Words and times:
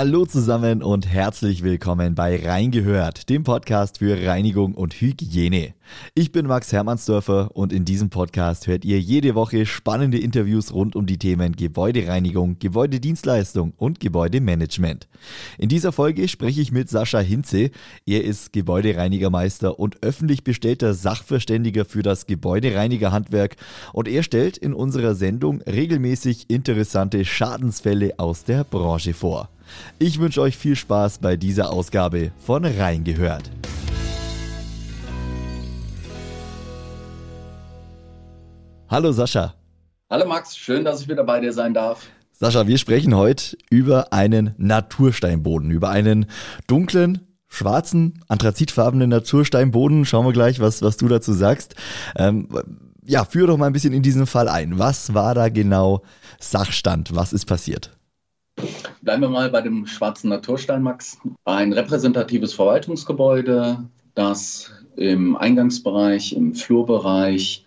Hallo 0.00 0.26
zusammen 0.26 0.80
und 0.84 1.08
herzlich 1.08 1.64
willkommen 1.64 2.14
bei 2.14 2.40
Reingehört, 2.46 3.28
dem 3.28 3.42
Podcast 3.42 3.98
für 3.98 4.28
Reinigung 4.28 4.74
und 4.76 4.94
Hygiene. 4.94 5.74
Ich 6.14 6.30
bin 6.30 6.46
Max 6.46 6.72
Hermannsdörfer 6.72 7.50
und 7.56 7.72
in 7.72 7.84
diesem 7.84 8.08
Podcast 8.08 8.68
hört 8.68 8.84
ihr 8.84 9.00
jede 9.00 9.34
Woche 9.34 9.66
spannende 9.66 10.20
Interviews 10.20 10.72
rund 10.72 10.94
um 10.94 11.06
die 11.06 11.18
Themen 11.18 11.56
Gebäudereinigung, 11.56 12.60
Gebäudedienstleistung 12.60 13.72
und 13.76 13.98
Gebäudemanagement. 13.98 15.08
In 15.58 15.68
dieser 15.68 15.90
Folge 15.90 16.28
spreche 16.28 16.60
ich 16.60 16.70
mit 16.70 16.88
Sascha 16.88 17.18
Hinze. 17.18 17.72
Er 18.06 18.22
ist 18.22 18.52
Gebäudereinigermeister 18.52 19.80
und 19.80 20.00
öffentlich 20.04 20.44
bestellter 20.44 20.94
Sachverständiger 20.94 21.84
für 21.84 22.04
das 22.04 22.28
Gebäudereinigerhandwerk 22.28 23.56
und 23.92 24.06
er 24.06 24.22
stellt 24.22 24.58
in 24.58 24.74
unserer 24.74 25.16
Sendung 25.16 25.60
regelmäßig 25.62 26.48
interessante 26.50 27.24
Schadensfälle 27.24 28.14
aus 28.18 28.44
der 28.44 28.62
Branche 28.62 29.12
vor. 29.12 29.48
Ich 29.98 30.18
wünsche 30.18 30.40
euch 30.40 30.56
viel 30.56 30.76
Spaß 30.76 31.18
bei 31.18 31.36
dieser 31.36 31.70
Ausgabe 31.70 32.32
von 32.38 32.64
Reingehört. 32.64 33.50
Hallo 38.88 39.12
Sascha. 39.12 39.54
Hallo 40.08 40.26
Max, 40.26 40.56
schön, 40.56 40.84
dass 40.84 41.02
ich 41.02 41.08
wieder 41.08 41.24
bei 41.24 41.40
dir 41.40 41.52
sein 41.52 41.74
darf. 41.74 42.06
Sascha, 42.32 42.66
wir 42.66 42.78
sprechen 42.78 43.14
heute 43.14 43.58
über 43.68 44.12
einen 44.12 44.54
Natursteinboden, 44.56 45.70
über 45.70 45.90
einen 45.90 46.26
dunklen, 46.66 47.26
schwarzen, 47.48 48.22
anthrazitfarbenen 48.28 49.10
Natursteinboden. 49.10 50.04
Schauen 50.04 50.24
wir 50.24 50.32
gleich, 50.32 50.60
was, 50.60 50.80
was 50.80 50.96
du 50.96 51.08
dazu 51.08 51.32
sagst. 51.32 51.74
Ähm, 52.16 52.48
ja, 53.04 53.24
führ 53.24 53.46
doch 53.46 53.56
mal 53.56 53.66
ein 53.66 53.72
bisschen 53.72 53.92
in 53.92 54.02
diesen 54.02 54.26
Fall 54.26 54.48
ein. 54.48 54.78
Was 54.78 55.14
war 55.14 55.34
da 55.34 55.48
genau 55.48 56.02
Sachstand? 56.38 57.14
Was 57.14 57.32
ist 57.32 57.46
passiert? 57.46 57.90
Bleiben 59.08 59.22
wir 59.22 59.30
mal 59.30 59.48
bei 59.48 59.62
dem 59.62 59.86
schwarzen 59.86 60.28
Naturstein, 60.28 60.82
Max. 60.82 61.16
Ein 61.46 61.72
repräsentatives 61.72 62.52
Verwaltungsgebäude, 62.52 63.88
das 64.14 64.70
im 64.96 65.34
Eingangsbereich, 65.34 66.34
im 66.34 66.52
Flurbereich 66.52 67.64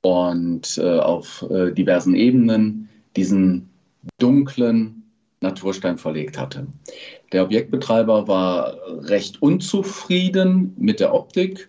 und 0.00 0.78
äh, 0.78 0.98
auf 1.00 1.44
äh, 1.50 1.72
diversen 1.72 2.14
Ebenen 2.14 2.88
diesen 3.14 3.68
dunklen 4.16 5.02
Naturstein 5.42 5.98
verlegt 5.98 6.38
hatte. 6.38 6.66
Der 7.30 7.42
Objektbetreiber 7.42 8.26
war 8.26 8.78
recht 9.02 9.42
unzufrieden 9.42 10.74
mit 10.78 10.98
der 10.98 11.12
Optik, 11.12 11.68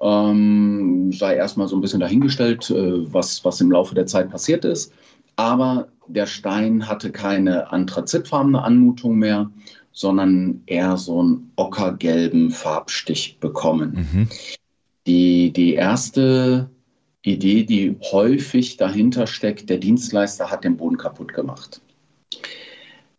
ähm, 0.00 1.12
sei 1.12 1.34
erstmal 1.34 1.66
so 1.66 1.74
ein 1.74 1.80
bisschen 1.80 1.98
dahingestellt, 1.98 2.70
äh, 2.70 3.12
was, 3.12 3.44
was 3.44 3.60
im 3.60 3.72
Laufe 3.72 3.96
der 3.96 4.06
Zeit 4.06 4.30
passiert 4.30 4.64
ist. 4.64 4.92
Aber 5.34 5.88
der 6.12 6.26
Stein 6.26 6.88
hatte 6.88 7.10
keine 7.10 7.72
anthrazitfarbene 7.72 8.62
Anmutung 8.62 9.16
mehr, 9.16 9.50
sondern 9.92 10.62
eher 10.66 10.96
so 10.96 11.20
einen 11.20 11.52
ockergelben 11.56 12.50
Farbstich 12.50 13.38
bekommen. 13.40 14.08
Mhm. 14.12 14.28
Die, 15.06 15.52
die 15.52 15.74
erste 15.74 16.70
Idee, 17.22 17.64
die 17.64 17.96
häufig 18.12 18.76
dahinter 18.76 19.26
steckt, 19.26 19.68
der 19.68 19.78
Dienstleister 19.78 20.50
hat 20.50 20.64
den 20.64 20.76
Boden 20.76 20.96
kaputt 20.96 21.34
gemacht. 21.34 21.80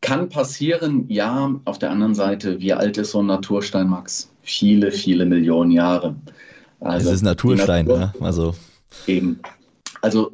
Kann 0.02 0.30
passieren, 0.30 1.06
ja. 1.10 1.54
Auf 1.66 1.78
der 1.78 1.92
anderen 1.92 2.16
Seite, 2.16 2.60
wie 2.60 2.74
alt 2.74 2.98
ist 2.98 3.12
so 3.12 3.22
ein 3.22 3.28
Naturstein, 3.28 3.88
Max? 3.88 4.32
Viele, 4.42 4.92
viele 4.92 5.26
Millionen 5.26 5.70
Jahre. 5.70 6.16
Also, 6.80 7.10
es 7.10 7.16
ist 7.18 7.22
Naturstein, 7.22 7.86
Natur, 7.86 8.00
ne? 8.00 8.14
Also. 8.20 8.56
Eben. 9.06 9.40
Also 10.02 10.32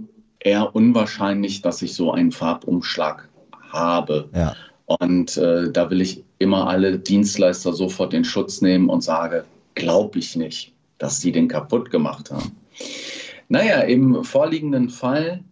eher 0.48 0.76
unwahrscheinlich, 0.76 1.62
dass 1.62 1.81
ich 1.81 1.94
so 1.94 2.12
einen 2.12 2.31
Farbumschlag 2.31 3.28
habe. 3.69 4.30
Ja. 4.34 4.56
Und 4.85 5.35
äh, 5.38 5.69
da 5.72 5.90
will 5.90 6.02
ich 6.02 6.24
immer 6.40 6.68
alle 6.68 6.97
Dienstleister 6.97 7.74
sofort 7.74 8.13
in 8.13 8.24
Schutz 8.24 8.62
nehmen 8.62 8.90
und 8.90 9.02
sage, 9.02 9.44
glaube 9.75 10.19
ich 10.19 10.36
nicht, 10.36 10.74
dass 10.97 11.19
sie 11.19 11.31
den 11.31 11.47
kaputt 11.50 11.91
gemacht 11.91 12.31
haben. 12.31 12.56
Naja, 13.50 13.81
im 13.81 14.24
vorliegenden 14.24 14.90
Fall 14.90 15.44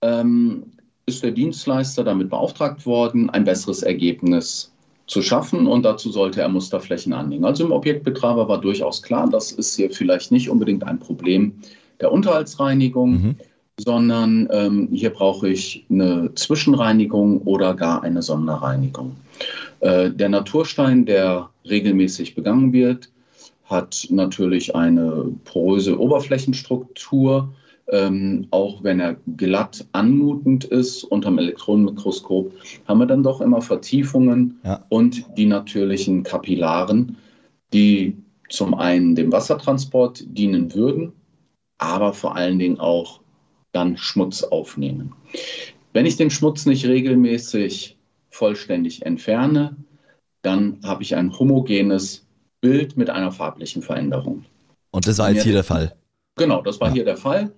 ähm, 0.00 0.64
ist 1.06 1.22
der 1.22 1.30
Dienstleister 1.30 2.02
damit 2.02 2.30
beauftragt 2.30 2.84
worden, 2.86 3.30
ein 3.30 3.44
besseres 3.44 3.82
Ergebnis 3.82 4.72
zu 5.06 5.22
schaffen 5.22 5.66
und 5.66 5.84
dazu 5.84 6.10
sollte 6.10 6.40
er 6.40 6.48
Musterflächen 6.48 7.12
anlegen. 7.12 7.44
Also 7.44 7.64
im 7.64 7.72
Objektbetreiber 7.72 8.48
war 8.48 8.60
durchaus 8.60 9.02
klar, 9.02 9.28
das 9.28 9.52
ist 9.52 9.76
hier 9.76 9.90
vielleicht 9.90 10.32
nicht 10.32 10.48
unbedingt 10.48 10.84
ein 10.84 10.98
Problem 10.98 11.54
der 12.00 12.10
Unterhaltsreinigung. 12.10 13.10
Mhm 13.10 13.36
sondern 13.78 14.48
ähm, 14.50 14.88
hier 14.92 15.10
brauche 15.10 15.48
ich 15.48 15.86
eine 15.90 16.34
Zwischenreinigung 16.34 17.42
oder 17.42 17.74
gar 17.74 18.02
eine 18.02 18.22
Sonderreinigung. 18.22 19.16
Äh, 19.80 20.10
der 20.10 20.28
Naturstein, 20.28 21.06
der 21.06 21.50
regelmäßig 21.68 22.34
begangen 22.34 22.72
wird, 22.72 23.10
hat 23.64 24.06
natürlich 24.10 24.74
eine 24.74 25.32
poröse 25.44 25.98
Oberflächenstruktur. 25.98 27.54
Ähm, 27.88 28.46
auch 28.50 28.84
wenn 28.84 29.00
er 29.00 29.16
glatt 29.36 29.84
anmutend 29.90 30.64
ist 30.64 31.02
unterm 31.02 31.38
Elektronenmikroskop, 31.38 32.52
haben 32.86 33.00
wir 33.00 33.06
dann 33.06 33.24
doch 33.24 33.40
immer 33.40 33.60
Vertiefungen 33.60 34.60
ja. 34.64 34.84
und 34.88 35.24
die 35.36 35.46
natürlichen 35.46 36.22
Kapillaren, 36.22 37.16
die 37.72 38.16
zum 38.48 38.74
einen 38.74 39.16
dem 39.16 39.32
Wassertransport 39.32 40.24
dienen 40.26 40.74
würden, 40.74 41.12
aber 41.78 42.12
vor 42.12 42.36
allen 42.36 42.58
Dingen 42.58 42.78
auch 42.78 43.21
dann 43.72 43.96
Schmutz 43.96 44.42
aufnehmen. 44.42 45.14
Wenn 45.92 46.06
ich 46.06 46.16
den 46.16 46.30
Schmutz 46.30 46.66
nicht 46.66 46.86
regelmäßig 46.86 47.96
vollständig 48.30 49.04
entferne, 49.04 49.76
dann 50.42 50.78
habe 50.84 51.02
ich 51.02 51.14
ein 51.16 51.38
homogenes 51.38 52.26
Bild 52.60 52.96
mit 52.96 53.10
einer 53.10 53.32
farblichen 53.32 53.82
Veränderung. 53.82 54.44
Und 54.90 55.06
das 55.06 55.18
war 55.18 55.30
jetzt 55.30 55.44
hier 55.44 55.52
der 55.52 55.64
Fall? 55.64 55.94
Genau, 56.36 56.62
das 56.62 56.80
war 56.80 56.88
ja. 56.88 56.94
hier 56.94 57.04
der 57.04 57.16
Fall, 57.16 57.52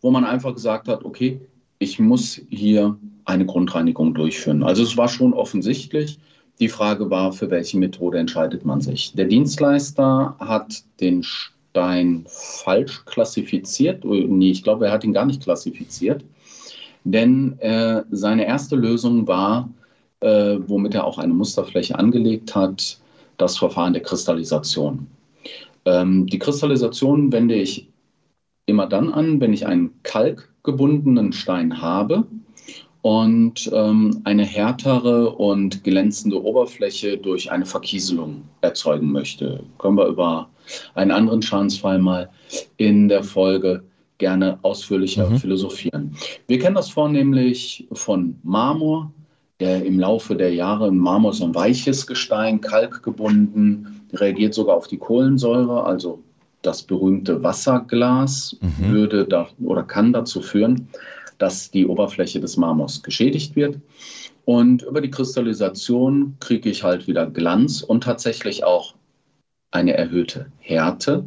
wo 0.00 0.10
man 0.10 0.24
einfach 0.24 0.54
gesagt 0.54 0.88
hat, 0.88 1.04
okay, 1.04 1.40
ich 1.78 1.98
muss 1.98 2.40
hier 2.48 2.98
eine 3.24 3.46
Grundreinigung 3.46 4.14
durchführen. 4.14 4.62
Also 4.62 4.82
es 4.82 4.96
war 4.96 5.08
schon 5.08 5.32
offensichtlich. 5.32 6.18
Die 6.60 6.68
Frage 6.68 7.08
war, 7.10 7.32
für 7.32 7.50
welche 7.50 7.78
Methode 7.78 8.18
entscheidet 8.18 8.64
man 8.64 8.80
sich. 8.80 9.12
Der 9.14 9.26
Dienstleister 9.26 10.36
hat 10.40 10.82
den 11.00 11.24
Stein 11.70 12.24
falsch 12.26 13.04
klassifiziert. 13.04 14.04
Oh, 14.04 14.14
nee, 14.14 14.50
ich 14.50 14.62
glaube, 14.62 14.86
er 14.86 14.92
hat 14.92 15.04
ihn 15.04 15.12
gar 15.12 15.26
nicht 15.26 15.42
klassifiziert. 15.42 16.24
Denn 17.04 17.58
äh, 17.60 18.02
seine 18.10 18.46
erste 18.46 18.76
Lösung 18.76 19.26
war, 19.26 19.70
äh, 20.20 20.56
womit 20.66 20.94
er 20.94 21.04
auch 21.04 21.18
eine 21.18 21.34
Musterfläche 21.34 21.98
angelegt 21.98 22.54
hat, 22.54 22.98
das 23.36 23.56
Verfahren 23.56 23.92
der 23.92 24.02
Kristallisation. 24.02 25.06
Ähm, 25.84 26.26
die 26.26 26.38
Kristallisation 26.38 27.32
wende 27.32 27.54
ich 27.54 27.88
immer 28.66 28.86
dann 28.86 29.12
an, 29.12 29.40
wenn 29.40 29.52
ich 29.52 29.66
einen 29.66 30.02
kalkgebundenen 30.02 31.32
Stein 31.32 31.80
habe 31.80 32.26
und 33.02 33.70
ähm, 33.72 34.20
eine 34.24 34.44
härtere 34.44 35.30
und 35.30 35.84
glänzende 35.84 36.42
Oberfläche 36.42 37.16
durch 37.16 37.50
eine 37.50 37.64
Verkieselung 37.64 38.42
erzeugen 38.60 39.12
möchte. 39.12 39.62
Können 39.78 39.96
wir 39.96 40.08
über 40.08 40.50
einen 40.94 41.10
anderen 41.10 41.42
Schadensfall 41.42 41.98
mal 41.98 42.30
in 42.76 43.08
der 43.08 43.22
Folge 43.22 43.82
gerne 44.18 44.58
ausführlicher 44.62 45.30
mhm. 45.30 45.38
philosophieren. 45.38 46.16
Wir 46.48 46.58
kennen 46.58 46.74
das 46.74 46.90
vornehmlich 46.90 47.86
von 47.92 48.38
Marmor, 48.42 49.12
der 49.60 49.84
im 49.84 49.98
Laufe 49.98 50.36
der 50.36 50.54
Jahre, 50.54 50.92
Marmor 50.92 51.32
ist 51.32 51.42
ein 51.42 51.54
weiches 51.54 52.06
Gestein, 52.06 52.60
kalkgebunden, 52.60 54.02
reagiert 54.12 54.54
sogar 54.54 54.76
auf 54.76 54.86
die 54.86 54.98
Kohlensäure, 54.98 55.84
also 55.84 56.22
das 56.62 56.82
berühmte 56.82 57.42
Wasserglas 57.42 58.56
mhm. 58.60 58.92
würde 58.92 59.24
da 59.24 59.48
oder 59.62 59.82
kann 59.82 60.12
dazu 60.12 60.40
führen, 60.40 60.88
dass 61.38 61.70
die 61.70 61.86
Oberfläche 61.86 62.40
des 62.40 62.56
Marmors 62.56 63.02
geschädigt 63.02 63.54
wird. 63.56 63.78
Und 64.44 64.82
über 64.82 65.00
die 65.00 65.10
Kristallisation 65.10 66.36
kriege 66.40 66.70
ich 66.70 66.82
halt 66.82 67.06
wieder 67.06 67.26
Glanz 67.26 67.82
und 67.82 68.04
tatsächlich 68.04 68.64
auch 68.64 68.94
eine 69.70 69.94
erhöhte 69.94 70.46
Härte, 70.60 71.24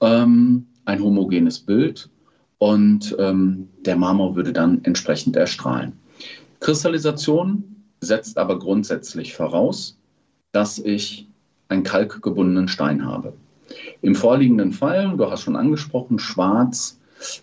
ähm, 0.00 0.66
ein 0.84 1.02
homogenes 1.02 1.58
Bild 1.58 2.08
und 2.58 3.16
ähm, 3.18 3.68
der 3.84 3.96
Marmor 3.96 4.36
würde 4.36 4.52
dann 4.52 4.80
entsprechend 4.84 5.36
erstrahlen. 5.36 5.92
Kristallisation 6.60 7.64
setzt 8.00 8.38
aber 8.38 8.58
grundsätzlich 8.58 9.34
voraus, 9.34 9.96
dass 10.52 10.78
ich 10.78 11.26
einen 11.68 11.82
kalkgebundenen 11.82 12.68
Stein 12.68 13.04
habe. 13.04 13.34
Im 14.00 14.14
vorliegenden 14.14 14.72
Fall, 14.72 15.14
du 15.16 15.30
hast 15.30 15.42
schon 15.42 15.56
angesprochen, 15.56 16.18
schwarz, 16.18 16.98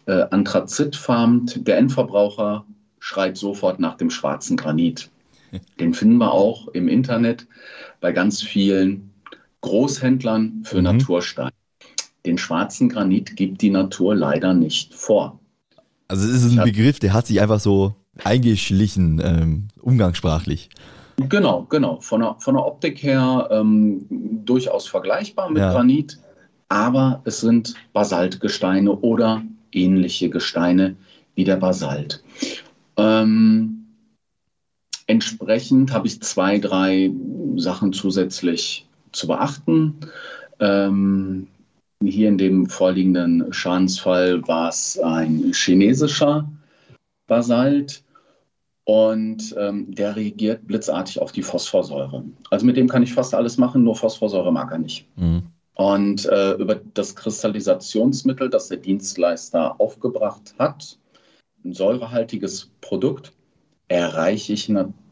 äh, 0.06 0.26
anthrazitfarben, 0.32 1.64
der 1.64 1.78
Endverbraucher 1.78 2.66
schreit 3.00 3.38
sofort 3.38 3.80
nach 3.80 3.96
dem 3.98 4.10
schwarzen 4.10 4.58
Granit. 4.58 5.10
Den 5.80 5.94
finden 5.94 6.18
wir 6.18 6.32
auch 6.32 6.68
im 6.70 6.88
Internet 6.88 7.48
bei 8.02 8.12
ganz 8.12 8.42
vielen 8.42 9.12
Großhändlern 9.66 10.62
für 10.64 10.78
mhm. 10.78 10.84
Naturstein. 10.84 11.52
Den 12.26 12.38
schwarzen 12.38 12.90
Granit 12.90 13.36
gibt 13.36 13.62
die 13.62 13.72
Natur 13.72 14.16
leider 14.16 14.54
nicht 14.54 14.94
vor. 14.94 15.40
Also 16.08 16.28
es 16.28 16.44
ist 16.44 16.58
ein 16.58 16.64
Begriff, 16.64 17.00
der 17.00 17.14
hat 17.14 17.26
sich 17.28 17.42
einfach 17.42 17.60
so 17.60 17.96
eingeschlichen, 18.24 19.22
ähm, 19.24 19.68
umgangssprachlich. 19.82 20.70
Genau, 21.18 21.64
genau. 21.64 22.00
Von 22.02 22.22
der, 22.22 22.36
von 22.40 22.56
der 22.56 22.66
Optik 22.66 23.02
her 23.02 23.48
ähm, 23.52 24.06
durchaus 24.46 24.88
vergleichbar 24.88 25.50
mit 25.50 25.60
ja. 25.60 25.72
Granit, 25.72 26.20
aber 26.70 27.22
es 27.26 27.42
sind 27.42 27.74
Basaltgesteine 27.94 28.92
oder 28.92 29.42
ähnliche 29.72 30.30
Gesteine 30.30 30.96
wie 31.34 31.44
der 31.44 31.58
Basalt. 31.58 32.24
Ähm, 32.98 33.88
entsprechend 35.08 35.92
habe 35.92 36.08
ich 36.08 36.22
zwei, 36.22 36.60
drei 36.60 37.12
Sachen 37.56 37.94
zusätzlich 37.94 38.85
zu 39.16 39.28
beachten. 39.28 40.00
Ähm, 40.60 41.48
hier 42.04 42.30
in 42.30 42.38
dem 42.38 42.68
vorliegenden 42.68 43.52
Schadensfall 43.52 44.48
war 44.48 44.70
es 44.70 45.00
ein 45.00 45.52
chinesischer 45.54 46.50
Basalt 47.28 48.04
und 48.84 49.56
ähm, 49.58 49.94
der 49.94 50.16
reagiert 50.16 50.68
blitzartig 50.68 51.20
auf 51.20 51.32
die 51.32 51.42
Phosphorsäure. 51.42 52.24
Also 52.52 52.66
mit 52.66 52.78
dem 52.78 52.88
kann 52.88 53.04
ich 53.04 53.14
fast 53.14 53.34
alles 53.34 53.58
machen, 53.58 53.84
nur 53.84 53.96
Phosphorsäure 53.96 54.52
mag 54.52 54.72
er 54.72 54.78
nicht. 54.78 55.08
Mhm. 55.16 55.44
Und 55.76 56.26
äh, 56.28 56.54
über 56.54 56.76
das 56.94 57.16
Kristallisationsmittel, 57.16 58.50
das 58.50 58.70
der 58.70 58.78
Dienstleister 58.78 59.80
aufgebracht 59.80 60.54
hat, 60.60 60.98
ein 61.66 61.74
säurehaltiges 61.74 62.72
Produkt, 62.82 63.34
erreiche 63.88 64.54
ich 64.54 64.70
natürlich 64.70 65.05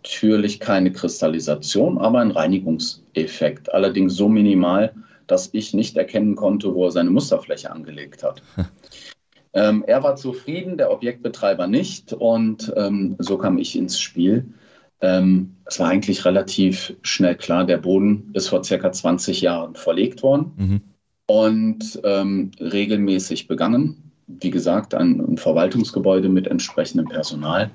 keine 0.59 0.91
Kristallisation, 0.91 1.97
aber 1.97 2.19
einen 2.19 2.31
Reinigungseffekt. 2.31 3.73
Allerdings 3.73 4.15
so 4.15 4.29
minimal, 4.29 4.93
dass 5.27 5.49
ich 5.53 5.73
nicht 5.73 5.97
erkennen 5.97 6.35
konnte, 6.35 6.73
wo 6.73 6.85
er 6.85 6.91
seine 6.91 7.09
Musterfläche 7.09 7.71
angelegt 7.71 8.23
hat. 8.23 8.41
ähm, 9.53 9.83
er 9.87 10.03
war 10.03 10.15
zufrieden, 10.15 10.77
der 10.77 10.91
Objektbetreiber 10.91 11.67
nicht 11.67 12.13
und 12.13 12.71
ähm, 12.75 13.15
so 13.19 13.37
kam 13.37 13.57
ich 13.57 13.77
ins 13.77 13.99
Spiel. 13.99 14.53
Ähm, 15.01 15.57
es 15.65 15.79
war 15.79 15.89
eigentlich 15.89 16.23
relativ 16.23 16.95
schnell 17.01 17.35
klar, 17.35 17.65
der 17.65 17.77
Boden 17.77 18.29
ist 18.33 18.47
vor 18.47 18.63
circa 18.63 18.91
20 18.91 19.41
Jahren 19.41 19.75
verlegt 19.75 20.23
worden 20.23 20.51
mhm. 20.55 20.81
und 21.27 21.99
ähm, 22.03 22.51
regelmäßig 22.59 23.47
begangen. 23.47 24.11
Wie 24.27 24.49
gesagt, 24.49 24.93
ein, 24.93 25.19
ein 25.19 25.37
Verwaltungsgebäude 25.37 26.29
mit 26.29 26.47
entsprechendem 26.47 27.09
Personal. 27.09 27.71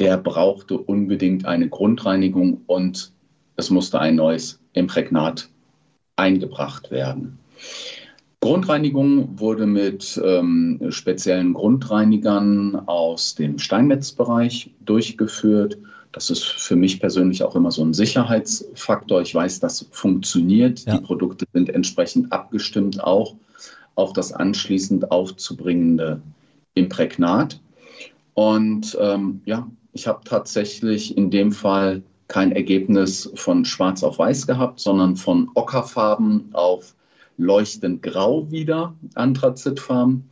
Der 0.00 0.16
brauchte 0.16 0.78
unbedingt 0.78 1.44
eine 1.44 1.68
Grundreinigung 1.68 2.62
und 2.66 3.12
es 3.56 3.68
musste 3.68 4.00
ein 4.00 4.16
neues 4.16 4.58
Imprägnat 4.72 5.48
eingebracht 6.16 6.90
werden. 6.90 7.38
Grundreinigung 8.40 9.38
wurde 9.38 9.66
mit 9.66 10.18
ähm, 10.24 10.80
speziellen 10.88 11.52
Grundreinigern 11.52 12.76
aus 12.86 13.34
dem 13.34 13.58
Steinmetzbereich 13.58 14.70
durchgeführt. 14.86 15.76
Das 16.12 16.30
ist 16.30 16.44
für 16.44 16.76
mich 16.76 16.98
persönlich 16.98 17.42
auch 17.42 17.54
immer 17.54 17.70
so 17.70 17.84
ein 17.84 17.92
Sicherheitsfaktor. 17.92 19.20
Ich 19.20 19.34
weiß, 19.34 19.60
das 19.60 19.86
funktioniert. 19.90 20.86
Ja. 20.86 20.96
Die 20.96 21.04
Produkte 21.04 21.44
sind 21.52 21.68
entsprechend 21.68 22.32
abgestimmt 22.32 23.04
auch 23.04 23.36
auf 23.94 24.14
das 24.14 24.32
anschließend 24.32 25.10
aufzubringende 25.10 26.22
Imprägnat. 26.72 27.60
Und 28.32 28.96
ähm, 28.98 29.42
ja, 29.44 29.68
ich 29.92 30.06
habe 30.06 30.20
tatsächlich 30.24 31.16
in 31.16 31.30
dem 31.30 31.52
Fall 31.52 32.02
kein 32.28 32.52
Ergebnis 32.52 33.30
von 33.34 33.64
Schwarz 33.64 34.04
auf 34.04 34.18
Weiß 34.18 34.46
gehabt, 34.46 34.80
sondern 34.80 35.16
von 35.16 35.50
Ockerfarben 35.54 36.50
auf 36.52 36.94
leuchtend 37.36 38.02
grau 38.02 38.50
wieder, 38.50 38.94
Anthrazitfarben, 39.14 40.28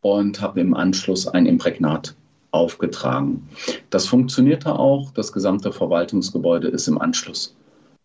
und 0.00 0.40
habe 0.40 0.60
im 0.60 0.74
Anschluss 0.74 1.28
ein 1.28 1.46
Imprägnat 1.46 2.16
aufgetragen. 2.50 3.48
Das 3.90 4.06
funktionierte 4.06 4.78
auch. 4.78 5.10
Das 5.12 5.32
gesamte 5.32 5.72
Verwaltungsgebäude 5.72 6.68
ist 6.68 6.88
im 6.88 7.00
Anschluss 7.00 7.54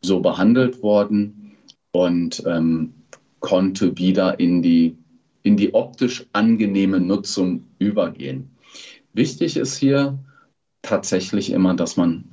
so 0.02 0.20
behandelt 0.20 0.84
worden 0.84 1.56
und 1.92 2.44
ähm, 2.46 2.94
konnte 3.40 3.98
wieder 3.98 4.40
in 4.40 4.62
die, 4.62 4.96
in 5.44 5.58
die 5.58 5.74
optisch 5.74 6.26
angenehme 6.34 7.00
Nutzung 7.00 7.64
übergehen. 7.80 8.52
Wichtig 9.14 9.58
ist 9.58 9.78
hier 9.78 10.20
tatsächlich 10.82 11.52
immer, 11.52 11.76
dass 11.76 11.98
man 11.98 12.24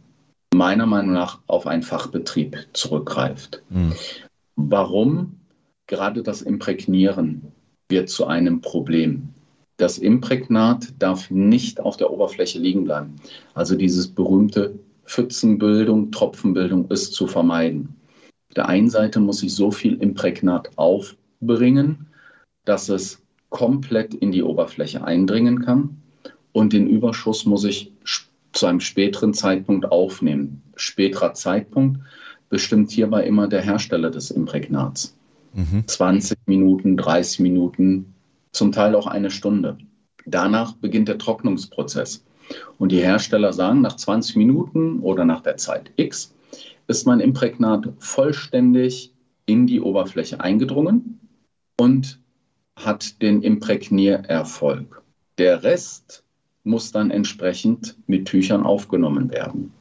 meiner 0.54 0.86
Meinung 0.86 1.12
nach 1.12 1.40
auf 1.46 1.66
einen 1.66 1.82
Fachbetrieb 1.82 2.68
zurückgreift. 2.72 3.62
Mhm. 3.70 3.92
Warum? 4.56 5.40
Gerade 5.86 6.22
das 6.22 6.42
Imprägnieren 6.42 7.52
wird 7.88 8.08
zu 8.08 8.26
einem 8.26 8.60
Problem. 8.60 9.30
Das 9.76 9.98
Imprägnat 9.98 10.94
darf 10.98 11.30
nicht 11.30 11.80
auf 11.80 11.96
der 11.96 12.10
Oberfläche 12.10 12.58
liegen 12.58 12.84
bleiben. 12.84 13.16
Also 13.54 13.74
dieses 13.74 14.08
berühmte 14.08 14.78
Pfützenbildung, 15.04 16.12
Tropfenbildung 16.12 16.88
ist 16.90 17.12
zu 17.12 17.26
vermeiden. 17.26 17.96
Auf 18.48 18.54
der 18.54 18.68
einen 18.68 18.88
Seite 18.88 19.20
muss 19.20 19.42
ich 19.42 19.54
so 19.54 19.70
viel 19.70 19.94
Imprägnat 20.00 20.70
aufbringen, 20.76 22.06
dass 22.64 22.88
es 22.88 23.20
komplett 23.50 24.14
in 24.14 24.32
die 24.32 24.42
Oberfläche 24.42 25.04
eindringen 25.04 25.62
kann. 25.64 26.00
Und 26.52 26.72
den 26.72 26.88
Überschuss 26.88 27.44
muss 27.44 27.64
ich 27.64 27.92
zu 28.54 28.66
einem 28.66 28.80
späteren 28.80 29.34
Zeitpunkt 29.34 29.90
aufnehmen. 29.90 30.62
Späterer 30.76 31.34
Zeitpunkt 31.34 32.00
bestimmt 32.48 32.90
hierbei 32.90 33.26
immer 33.26 33.48
der 33.48 33.60
Hersteller 33.60 34.10
des 34.10 34.30
Imprägnats. 34.30 35.16
Mhm. 35.52 35.86
20 35.86 36.38
Minuten, 36.46 36.96
30 36.96 37.40
Minuten, 37.40 38.14
zum 38.52 38.72
Teil 38.72 38.94
auch 38.94 39.06
eine 39.06 39.30
Stunde. 39.30 39.78
Danach 40.26 40.74
beginnt 40.74 41.08
der 41.08 41.18
Trocknungsprozess. 41.18 42.24
Und 42.78 42.92
die 42.92 43.00
Hersteller 43.00 43.52
sagen, 43.52 43.80
nach 43.80 43.96
20 43.96 44.36
Minuten 44.36 45.00
oder 45.00 45.24
nach 45.24 45.40
der 45.40 45.56
Zeit 45.56 45.90
X 45.96 46.34
ist 46.86 47.06
mein 47.06 47.20
Imprägnat 47.20 47.88
vollständig 47.98 49.12
in 49.46 49.66
die 49.66 49.80
Oberfläche 49.80 50.40
eingedrungen 50.40 51.20
und 51.78 52.20
hat 52.76 53.22
den 53.22 53.42
Imprägniererfolg. 53.42 55.02
Der 55.38 55.62
Rest 55.62 56.23
muss 56.64 56.92
dann 56.92 57.10
entsprechend 57.10 57.96
mit 58.06 58.26
Tüchern 58.26 58.64
aufgenommen 58.64 59.30
werden. 59.30 59.72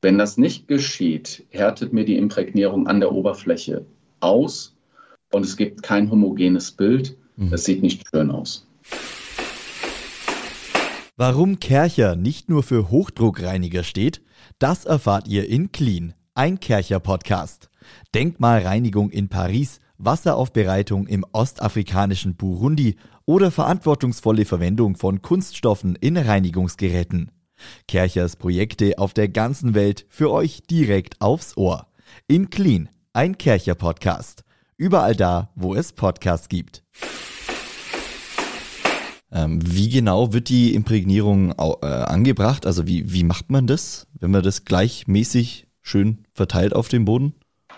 Wenn 0.00 0.18
das 0.18 0.36
nicht 0.36 0.66
geschieht, 0.66 1.44
härtet 1.50 1.92
mir 1.92 2.04
die 2.04 2.16
Imprägnierung 2.16 2.86
an 2.86 3.00
der 3.00 3.12
Oberfläche 3.12 3.86
aus 4.20 4.74
und 5.32 5.44
es 5.44 5.56
gibt 5.56 5.82
kein 5.82 6.10
homogenes 6.10 6.72
Bild. 6.72 7.16
Mhm. 7.36 7.52
Es 7.52 7.64
sieht 7.64 7.82
nicht 7.82 8.08
schön 8.08 8.30
aus. 8.30 8.66
Warum 11.16 11.60
Kercher 11.60 12.16
nicht 12.16 12.48
nur 12.48 12.62
für 12.62 12.90
Hochdruckreiniger 12.90 13.84
steht, 13.84 14.22
das 14.58 14.84
erfahrt 14.84 15.28
ihr 15.28 15.48
in 15.48 15.70
Clean, 15.70 16.14
ein 16.34 16.58
Kercher-Podcast. 16.58 17.68
Denkmalreinigung 18.14 19.10
in 19.10 19.28
Paris, 19.28 19.78
Wasseraufbereitung 20.04 21.06
im 21.06 21.24
ostafrikanischen 21.32 22.34
Burundi 22.34 22.96
oder 23.24 23.50
verantwortungsvolle 23.50 24.44
Verwendung 24.44 24.96
von 24.96 25.22
Kunststoffen 25.22 25.96
in 25.96 26.16
Reinigungsgeräten. 26.16 27.30
Kerchers 27.86 28.36
Projekte 28.36 28.98
auf 28.98 29.14
der 29.14 29.28
ganzen 29.28 29.74
Welt 29.74 30.06
für 30.08 30.30
euch 30.32 30.62
direkt 30.68 31.20
aufs 31.20 31.56
Ohr. 31.56 31.86
In 32.26 32.50
Clean, 32.50 32.88
ein 33.12 33.38
Kercher-Podcast. 33.38 34.44
Überall 34.76 35.14
da, 35.14 35.50
wo 35.54 35.74
es 35.74 35.92
Podcasts 35.92 36.48
gibt. 36.48 36.82
Ähm, 39.30 39.60
wie 39.64 39.88
genau 39.88 40.32
wird 40.32 40.48
die 40.48 40.74
Imprägnierung 40.74 41.52
äh, 41.52 41.86
angebracht? 41.86 42.66
Also 42.66 42.86
wie, 42.86 43.12
wie 43.12 43.24
macht 43.24 43.50
man 43.50 43.66
das, 43.66 44.06
wenn 44.18 44.30
man 44.30 44.42
das 44.42 44.64
gleichmäßig 44.64 45.66
schön 45.80 46.24
verteilt 46.34 46.74
auf 46.74 46.88
dem 46.88 47.04
Boden? 47.04 47.34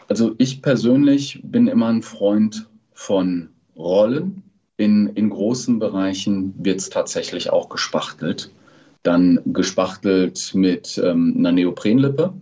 Also 0.08 0.34
ich 0.38 0.62
persönlich 0.62 1.40
bin 1.42 1.66
immer 1.66 1.88
ein 1.88 2.02
Freund 2.02 2.68
von 2.92 3.48
Rollen. 3.76 4.42
In, 4.76 5.08
in 5.08 5.30
großen 5.30 5.78
Bereichen 5.78 6.54
wird 6.58 6.80
es 6.80 6.90
tatsächlich 6.90 7.50
auch 7.50 7.68
gespachtelt. 7.68 8.50
Dann 9.02 9.40
gespachtelt 9.46 10.52
mit 10.54 11.00
ähm, 11.02 11.34
einer 11.38 11.52
Neoprenlippe. 11.52 12.32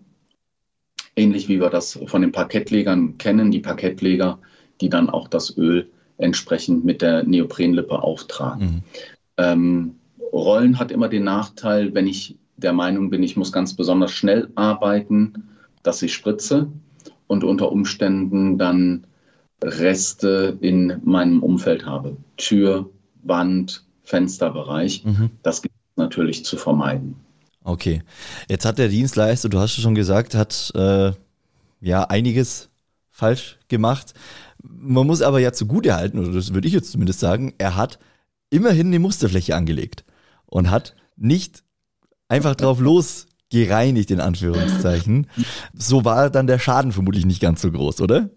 Ähnlich 1.14 1.49
wie 1.49 1.61
wir 1.61 1.69
das 1.69 1.99
von 2.07 2.23
den 2.23 2.33
Parkettlegern 2.33 3.19
kennen, 3.19 3.50
die 3.50 3.61
Parkettleger, 3.61 4.38
die 4.81 4.88
dann 4.88 5.11
auch 5.11 5.28
das 5.28 5.57
Öl 5.57 5.90
entsprechend 6.19 6.85
mit 6.85 7.02
der 7.02 7.25
Neoprenlippe 7.25 8.02
auftragen. 8.02 8.66
Mhm. 8.66 8.83
Ähm, 9.37 9.95
Rollen 10.33 10.78
hat 10.78 10.90
immer 10.90 11.09
den 11.09 11.25
Nachteil, 11.25 11.92
wenn 11.95 12.07
ich 12.07 12.37
der 12.57 12.73
Meinung 12.73 13.11
bin, 13.11 13.23
ich 13.23 13.37
muss 13.37 13.52
ganz 13.52 13.75
besonders 13.75 14.12
schnell 14.12 14.49
arbeiten, 14.54 15.49
dass 15.83 16.00
ich 16.02 16.14
spritze 16.14 16.69
und 17.33 17.45
unter 17.45 17.73
Umständen 17.73 18.59
dann 18.59 19.07
Reste 19.62 20.59
in 20.61 21.01
meinem 21.03 21.43
Umfeld 21.43 21.87
habe. 21.87 22.19
Tür, 22.37 22.91
Wand, 23.23 23.85
Fensterbereich. 24.03 25.05
Mhm. 25.05 25.31
Das 25.43 25.62
gibt 25.62 25.75
es 25.75 25.97
natürlich 25.97 26.45
zu 26.45 26.59
vermeiden. 26.59 27.17
Okay. 27.65 28.03
Jetzt 28.49 28.67
hat 28.67 28.79
der 28.79 28.89
Dienstleister, 28.89 29.49
du 29.49 29.59
hast 29.59 29.77
es 29.77 29.83
schon 29.83 29.95
gesagt, 29.95 30.35
hat 30.35 30.73
äh, 30.75 31.12
ja 31.81 32.05
einiges 32.05 32.69
falsch 33.11 33.59
gemacht. 33.69 34.12
Man 34.62 35.07
muss 35.07 35.23
aber 35.23 35.39
ja 35.39 35.53
zugute 35.53 35.95
halten, 35.95 36.19
oder 36.19 36.33
das 36.33 36.53
würde 36.53 36.69
ich 36.69 36.75
jetzt 36.75 36.93
zumindest 36.93 37.21
sagen, 37.21 37.55
er 37.57 37.77
hat 37.77 37.99
immerhin 38.51 38.89
eine 38.89 38.99
Musterfläche 38.99 39.57
angelegt 39.57 40.05
und 40.45 40.71
hat 40.71 40.95
nicht 41.17 41.62
einfach 42.29 42.57
drauf 42.57 42.79
los 42.79 43.27
gereinigt, 43.52 44.11
in 44.11 44.21
Anführungszeichen. 44.21 45.28
So 45.75 46.04
war 46.04 46.30
dann 46.30 46.47
der 46.49 46.59
Schaden 46.59 46.90
vermutlich 46.90 47.25
nicht 47.25 47.40
ganz 47.40 47.62
so 47.62 47.71
groß, 47.71 48.00
oder? 48.00 48.30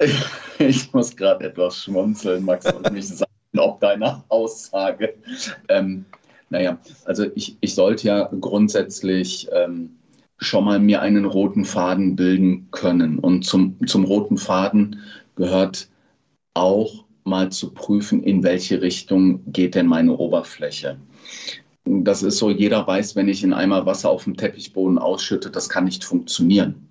Ich 0.58 0.90
muss 0.94 1.14
gerade 1.14 1.44
etwas 1.44 1.84
schmunzeln, 1.84 2.42
Max, 2.42 2.64
und 2.72 2.90
mich 2.90 3.08
sagen, 3.08 3.30
ob 3.58 3.78
deiner 3.78 4.24
Aussage. 4.28 5.14
Ähm, 5.68 6.06
naja, 6.48 6.78
also 7.04 7.26
ich, 7.34 7.58
ich 7.60 7.74
sollte 7.74 8.06
ja 8.06 8.30
grundsätzlich 8.40 9.48
ähm, 9.52 9.90
schon 10.38 10.64
mal 10.64 10.78
mir 10.78 11.02
einen 11.02 11.26
roten 11.26 11.64
Faden 11.64 12.16
bilden 12.16 12.68
können. 12.70 13.18
Und 13.18 13.44
zum, 13.44 13.76
zum 13.86 14.04
roten 14.04 14.38
Faden 14.38 15.00
gehört 15.34 15.88
auch 16.54 17.04
mal 17.24 17.50
zu 17.50 17.72
prüfen, 17.72 18.22
in 18.22 18.42
welche 18.42 18.80
Richtung 18.80 19.40
geht 19.52 19.74
denn 19.74 19.86
meine 19.86 20.16
Oberfläche. 20.16 20.98
Das 21.86 22.22
ist 22.22 22.38
so, 22.38 22.50
jeder 22.50 22.86
weiß, 22.86 23.14
wenn 23.16 23.28
ich 23.28 23.44
in 23.44 23.52
Eimer 23.52 23.86
Wasser 23.86 24.10
auf 24.10 24.24
dem 24.24 24.36
Teppichboden 24.36 24.98
ausschütte, 24.98 25.50
das 25.50 25.68
kann 25.68 25.84
nicht 25.84 26.04
funktionieren. 26.04 26.88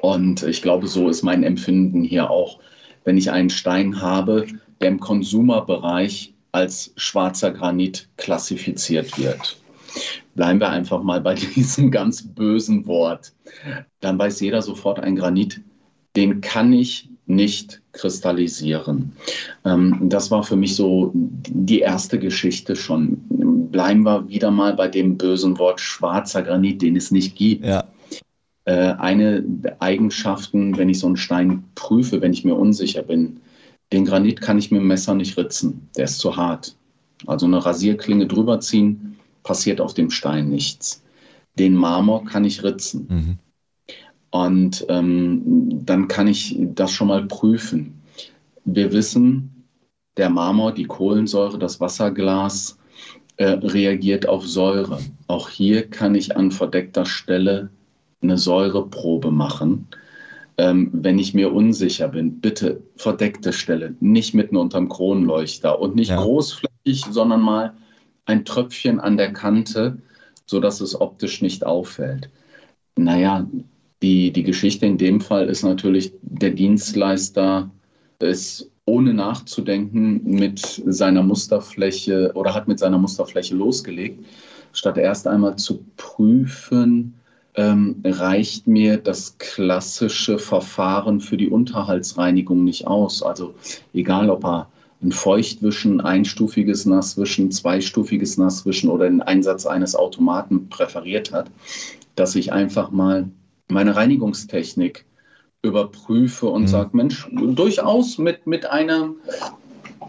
Und 0.00 0.42
ich 0.42 0.62
glaube, 0.62 0.86
so 0.86 1.08
ist 1.08 1.22
mein 1.22 1.42
Empfinden 1.42 2.02
hier 2.02 2.30
auch. 2.30 2.58
Wenn 3.04 3.18
ich 3.18 3.30
einen 3.30 3.50
Stein 3.50 4.00
habe, 4.00 4.46
der 4.80 4.88
im 4.88 5.00
Konsumerbereich 5.00 6.34
als 6.52 6.92
schwarzer 6.96 7.50
Granit 7.50 8.08
klassifiziert 8.16 9.18
wird. 9.18 9.56
Bleiben 10.34 10.60
wir 10.60 10.70
einfach 10.70 11.02
mal 11.02 11.20
bei 11.20 11.34
diesem 11.56 11.90
ganz 11.90 12.22
bösen 12.22 12.86
Wort. 12.86 13.32
Dann 14.00 14.18
weiß 14.18 14.40
jeder 14.40 14.62
sofort, 14.62 15.00
ein 15.00 15.16
Granit, 15.16 15.60
den 16.16 16.40
kann 16.40 16.72
ich 16.72 17.08
nicht 17.26 17.82
kristallisieren. 17.92 19.12
Ähm, 19.64 20.08
das 20.08 20.30
war 20.30 20.42
für 20.42 20.56
mich 20.56 20.74
so 20.74 21.12
die 21.14 21.80
erste 21.80 22.18
Geschichte 22.18 22.74
schon. 22.74 23.20
Bleiben 23.70 24.02
wir 24.02 24.28
wieder 24.28 24.50
mal 24.50 24.74
bei 24.74 24.88
dem 24.88 25.18
bösen 25.18 25.58
Wort 25.58 25.80
schwarzer 25.80 26.42
Granit, 26.42 26.82
den 26.82 26.96
es 26.96 27.10
nicht 27.10 27.36
gibt. 27.36 27.64
Ja. 27.64 27.84
Äh, 28.64 28.94
eine 28.98 29.44
Eigenschaften, 29.78 30.76
wenn 30.76 30.88
ich 30.88 30.98
so 30.98 31.06
einen 31.06 31.16
Stein 31.16 31.64
prüfe, 31.74 32.20
wenn 32.20 32.32
ich 32.32 32.44
mir 32.44 32.54
unsicher 32.54 33.02
bin, 33.02 33.40
den 33.92 34.04
Granit 34.04 34.40
kann 34.40 34.58
ich 34.58 34.70
mit 34.70 34.80
dem 34.80 34.88
Messer 34.88 35.14
nicht 35.14 35.36
ritzen, 35.38 35.88
der 35.96 36.04
ist 36.04 36.18
zu 36.18 36.36
hart. 36.36 36.76
Also 37.26 37.46
eine 37.46 37.64
Rasierklinge 37.64 38.26
drüber 38.26 38.60
ziehen, 38.60 39.16
passiert 39.42 39.80
auf 39.80 39.94
dem 39.94 40.10
Stein 40.10 40.50
nichts. 40.50 41.02
Den 41.58 41.74
Marmor 41.74 42.24
kann 42.24 42.44
ich 42.44 42.62
ritzen. 42.62 43.06
Mhm. 43.08 43.38
Und 44.30 44.84
ähm, 44.88 45.42
dann 45.86 46.06
kann 46.08 46.28
ich 46.28 46.56
das 46.58 46.92
schon 46.92 47.08
mal 47.08 47.24
prüfen. 47.26 48.02
Wir 48.64 48.92
wissen, 48.92 49.64
der 50.18 50.28
Marmor, 50.28 50.72
die 50.72 50.84
Kohlensäure, 50.84 51.58
das 51.58 51.80
Wasserglas 51.80 52.78
äh, 53.38 53.50
reagiert 53.50 54.28
auf 54.28 54.46
Säure. 54.46 55.00
Auch 55.28 55.48
hier 55.48 55.88
kann 55.88 56.14
ich 56.14 56.36
an 56.36 56.50
verdeckter 56.50 57.06
Stelle 57.06 57.70
eine 58.20 58.36
Säureprobe 58.36 59.30
machen. 59.30 59.86
Ähm, 60.56 60.90
wenn 60.92 61.20
ich 61.20 61.34
mir 61.34 61.52
unsicher 61.52 62.08
bin, 62.08 62.40
bitte 62.40 62.82
verdeckte 62.96 63.52
Stelle, 63.52 63.94
nicht 64.00 64.34
mitten 64.34 64.56
unterm 64.56 64.88
Kronleuchter 64.88 65.80
und 65.80 65.94
nicht 65.94 66.08
ja. 66.10 66.20
großflächig, 66.20 67.04
sondern 67.10 67.40
mal 67.40 67.74
ein 68.26 68.44
Tröpfchen 68.44 68.98
an 68.98 69.16
der 69.16 69.32
Kante, 69.32 69.98
sodass 70.46 70.80
es 70.80 71.00
optisch 71.00 71.40
nicht 71.40 71.64
auffällt. 71.64 72.30
Naja, 72.96 73.48
die, 74.02 74.32
die 74.32 74.42
Geschichte 74.42 74.84
in 74.84 74.98
dem 74.98 75.20
Fall 75.20 75.48
ist 75.48 75.62
natürlich, 75.62 76.12
der 76.22 76.50
Dienstleister 76.50 77.70
ist 78.18 78.68
ohne 78.88 79.12
nachzudenken 79.12 80.22
mit 80.24 80.82
seiner 80.86 81.22
Musterfläche 81.22 82.32
oder 82.34 82.54
hat 82.54 82.68
mit 82.68 82.78
seiner 82.78 82.98
Musterfläche 82.98 83.54
losgelegt, 83.54 84.24
statt 84.72 84.96
erst 84.96 85.26
einmal 85.26 85.56
zu 85.56 85.84
prüfen, 85.96 87.14
ähm, 87.54 87.96
reicht 88.04 88.66
mir 88.66 88.96
das 88.96 89.36
klassische 89.38 90.38
Verfahren 90.38 91.20
für 91.20 91.36
die 91.36 91.48
Unterhaltsreinigung 91.48 92.64
nicht 92.64 92.86
aus. 92.86 93.22
Also 93.22 93.54
egal, 93.92 94.30
ob 94.30 94.44
er 94.44 94.68
ein 95.02 95.12
Feuchtwischen, 95.12 96.00
einstufiges 96.00 96.86
Nasswischen, 96.86 97.50
zweistufiges 97.50 98.38
Nasswischen 98.38 98.90
oder 98.90 99.08
den 99.08 99.22
Einsatz 99.22 99.66
eines 99.66 99.94
Automaten 99.94 100.68
präferiert 100.68 101.32
hat, 101.32 101.50
dass 102.16 102.34
ich 102.34 102.52
einfach 102.52 102.90
mal 102.90 103.28
meine 103.68 103.94
Reinigungstechnik 103.94 105.04
überprüfe 105.62 106.46
und 106.46 106.62
mhm. 106.62 106.68
sage, 106.68 106.90
Mensch, 106.92 107.28
durchaus 107.32 108.18
mit, 108.18 108.46
mit, 108.46 108.66
einer, 108.66 109.10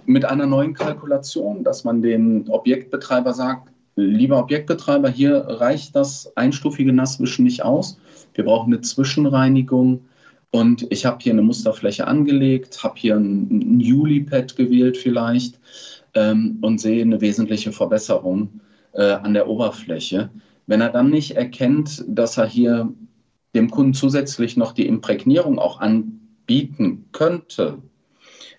mit 0.05 0.25
einer 0.25 0.45
neuen 0.45 0.73
Kalkulation, 0.73 1.63
dass 1.63 1.83
man 1.83 2.01
dem 2.01 2.47
Objektbetreiber 2.49 3.33
sagt, 3.33 3.69
lieber 3.95 4.39
Objektbetreiber, 4.39 5.09
hier 5.09 5.37
reicht 5.47 5.95
das 5.95 6.31
einstufige 6.35 6.93
Nasswischen 6.93 7.43
nicht 7.43 7.63
aus. 7.63 7.97
Wir 8.33 8.45
brauchen 8.45 8.73
eine 8.73 8.81
Zwischenreinigung. 8.81 10.05
Und 10.51 10.87
ich 10.91 11.05
habe 11.05 11.17
hier 11.19 11.33
eine 11.33 11.43
Musterfläche 11.43 12.07
angelegt, 12.07 12.83
habe 12.83 12.95
hier 12.97 13.15
ein, 13.15 13.75
ein 13.75 13.79
Juli-Pad 13.79 14.55
gewählt 14.55 14.97
vielleicht 14.97 15.59
ähm, 16.15 16.57
und 16.61 16.81
sehe 16.81 17.03
eine 17.03 17.21
wesentliche 17.21 17.71
Verbesserung 17.71 18.49
äh, 18.93 19.11
an 19.11 19.35
der 19.35 19.47
Oberfläche. 19.47 20.31
Wenn 20.65 20.81
er 20.81 20.89
dann 20.89 21.11
nicht 21.11 21.31
erkennt, 21.35 22.03
dass 22.07 22.37
er 22.37 22.47
hier 22.47 22.91
dem 23.55 23.69
Kunden 23.71 23.93
zusätzlich 23.93 24.57
noch 24.57 24.73
die 24.73 24.87
Imprägnierung 24.87 25.59
auch 25.59 25.79
anbieten 25.79 27.05
könnte, 27.11 27.79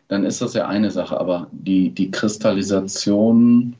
dann 0.09 0.25
ist 0.25 0.43
das 0.43 0.55
ja 0.55 0.67
eine 0.67 0.91
Sache. 0.91 1.19
Aber 1.19 1.49
die, 1.53 1.91
die 1.91 2.11
Kristallisation 2.11 3.77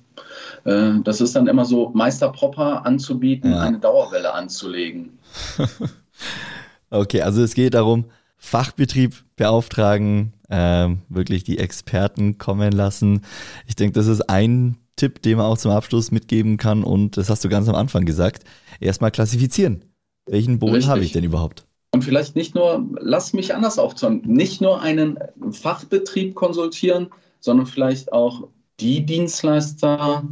äh, 0.65 0.93
das 1.05 1.21
ist 1.21 1.37
dann 1.37 1.47
immer 1.47 1.65
so, 1.65 1.91
Meister 1.95 2.31
Proper 2.31 2.85
anzubieten, 2.85 3.53
ja. 3.53 3.61
eine 3.61 3.79
Dauerwelle 3.79 4.33
anzulegen. 4.33 5.19
okay, 6.91 7.23
also 7.23 7.43
es 7.43 7.55
geht 7.55 7.75
darum, 7.75 8.07
Fachbetrieb 8.37 9.25
beauftragen, 9.37 10.33
äh, 10.49 10.89
wirklich 11.09 11.45
die 11.45 11.59
Experten 11.59 12.39
kommen 12.39 12.73
lassen. 12.73 13.23
Ich 13.67 13.77
denke, 13.77 13.93
das 13.93 14.07
ist 14.07 14.23
ein 14.23 14.79
Tipp, 14.97 15.23
den 15.23 15.39
man 15.39 15.47
auch 15.47 15.59
zum 15.59 15.71
Abschluss 15.71 16.11
mitgeben 16.11 16.57
kann 16.57 16.85
und 16.85 17.17
das 17.17 17.31
hast 17.31 17.45
du 17.45 17.49
ganz 17.49 17.69
am 17.69 17.75
Anfang 17.75 18.05
gesagt. 18.05 18.45
Erstmal 18.81 19.11
klassifizieren. 19.11 19.85
Welchen 20.31 20.59
Boden 20.61 20.87
habe 20.87 21.01
ich 21.01 21.13
denn 21.13 21.25
überhaupt? 21.25 21.67
Und 21.93 22.05
vielleicht 22.05 22.37
nicht 22.37 22.55
nur, 22.55 22.87
lass 23.01 23.33
mich 23.33 23.53
anders 23.55 23.79
aufzäumen, 23.79 24.23
nicht 24.25 24.61
nur 24.61 24.81
einen 24.81 25.19
Fachbetrieb 25.51 26.37
konsultieren, 26.37 27.09
sondern 27.41 27.67
vielleicht 27.67 28.13
auch 28.13 28.47
die 28.79 29.05
Dienstleister, 29.05 30.25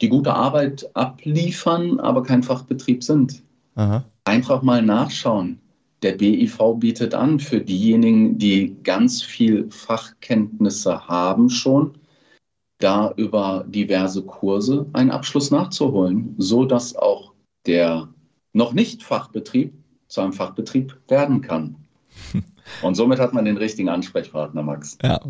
die 0.00 0.08
gute 0.08 0.34
Arbeit 0.34 0.90
abliefern, 0.94 2.00
aber 2.00 2.24
kein 2.24 2.42
Fachbetrieb 2.42 3.04
sind. 3.04 3.44
Aha. 3.76 4.04
Einfach 4.24 4.62
mal 4.62 4.82
nachschauen. 4.82 5.60
Der 6.02 6.12
BIV 6.12 6.58
bietet 6.78 7.14
an 7.14 7.38
für 7.38 7.60
diejenigen, 7.60 8.38
die 8.38 8.76
ganz 8.82 9.22
viel 9.22 9.70
Fachkenntnisse 9.70 11.06
haben 11.06 11.48
schon, 11.50 11.94
da 12.78 13.12
über 13.16 13.64
diverse 13.68 14.22
Kurse 14.22 14.86
einen 14.92 15.10
Abschluss 15.12 15.50
nachzuholen, 15.50 16.34
so 16.36 16.64
dass 16.64 16.96
auch 16.96 17.32
der 17.66 18.08
noch 18.56 18.72
nicht 18.72 19.02
Fachbetrieb 19.02 19.74
zu 20.08 20.22
einem 20.22 20.32
Fachbetrieb 20.32 20.96
werden 21.08 21.42
kann. 21.42 21.76
Und 22.82 22.94
somit 22.94 23.20
hat 23.20 23.32
man 23.34 23.44
den 23.44 23.58
richtigen 23.58 23.88
Ansprechpartner, 23.88 24.62
Max. 24.62 24.98
Ja, 25.02 25.20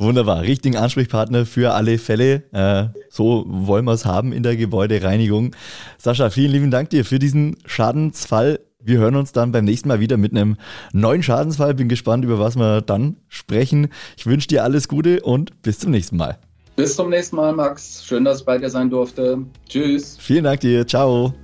Wunderbar, 0.00 0.42
richtigen 0.42 0.76
Ansprechpartner 0.76 1.44
für 1.44 1.72
alle 1.72 1.98
Fälle. 1.98 2.44
Äh, 2.52 2.96
so 3.10 3.44
wollen 3.48 3.84
wir 3.84 3.94
es 3.94 4.04
haben 4.04 4.32
in 4.32 4.44
der 4.44 4.56
Gebäudereinigung. 4.56 5.56
Sascha, 5.98 6.30
vielen 6.30 6.52
lieben 6.52 6.70
Dank 6.70 6.90
dir 6.90 7.04
für 7.04 7.18
diesen 7.18 7.56
Schadensfall. 7.66 8.60
Wir 8.80 8.98
hören 8.98 9.16
uns 9.16 9.32
dann 9.32 9.50
beim 9.50 9.64
nächsten 9.64 9.88
Mal 9.88 9.98
wieder 9.98 10.16
mit 10.16 10.30
einem 10.30 10.56
neuen 10.92 11.24
Schadensfall. 11.24 11.74
Bin 11.74 11.88
gespannt, 11.88 12.24
über 12.24 12.38
was 12.38 12.54
wir 12.54 12.80
dann 12.80 13.16
sprechen. 13.26 13.88
Ich 14.16 14.24
wünsche 14.24 14.46
dir 14.46 14.62
alles 14.62 14.86
Gute 14.86 15.20
und 15.22 15.62
bis 15.62 15.80
zum 15.80 15.90
nächsten 15.90 16.16
Mal. 16.16 16.38
Bis 16.76 16.94
zum 16.94 17.10
nächsten 17.10 17.34
Mal, 17.34 17.52
Max. 17.52 18.04
Schön, 18.06 18.24
dass 18.24 18.38
ich 18.38 18.46
bei 18.46 18.56
dir 18.56 18.70
sein 18.70 18.88
durfte. 18.88 19.38
Tschüss. 19.68 20.16
Vielen 20.20 20.44
Dank 20.44 20.60
dir. 20.60 20.86
Ciao. 20.86 21.34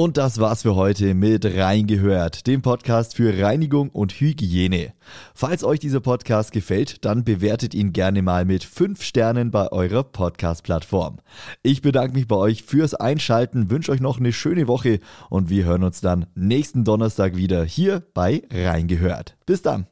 Und 0.00 0.16
das 0.16 0.40
war's 0.40 0.62
für 0.62 0.76
heute 0.76 1.12
mit 1.12 1.44
Reingehört, 1.44 2.46
dem 2.46 2.62
Podcast 2.62 3.16
für 3.16 3.38
Reinigung 3.38 3.90
und 3.90 4.12
Hygiene. 4.12 4.94
Falls 5.34 5.62
euch 5.62 5.78
dieser 5.78 6.00
Podcast 6.00 6.52
gefällt, 6.52 7.04
dann 7.04 7.22
bewertet 7.22 7.74
ihn 7.74 7.92
gerne 7.92 8.22
mal 8.22 8.46
mit 8.46 8.64
5 8.64 9.02
Sternen 9.02 9.50
bei 9.50 9.70
eurer 9.70 10.02
Podcast-Plattform. 10.02 11.18
Ich 11.62 11.82
bedanke 11.82 12.14
mich 12.14 12.26
bei 12.26 12.36
euch 12.36 12.62
fürs 12.62 12.94
Einschalten, 12.94 13.70
wünsche 13.70 13.92
euch 13.92 14.00
noch 14.00 14.18
eine 14.18 14.32
schöne 14.32 14.68
Woche 14.68 15.00
und 15.28 15.50
wir 15.50 15.66
hören 15.66 15.84
uns 15.84 16.00
dann 16.00 16.24
nächsten 16.34 16.84
Donnerstag 16.84 17.36
wieder 17.36 17.62
hier 17.62 18.02
bei 18.14 18.44
Reingehört. 18.50 19.36
Bis 19.44 19.60
dann. 19.60 19.86